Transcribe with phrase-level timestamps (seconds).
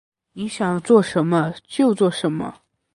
[0.33, 1.53] 你想要做什么？
[1.67, 2.61] 就做什么